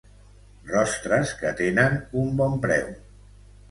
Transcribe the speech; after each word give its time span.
Rostres 0.69 1.35
que 1.43 1.53
tenen 1.61 2.03
un 2.25 2.37
bon 2.43 2.61
preu. 2.69 2.95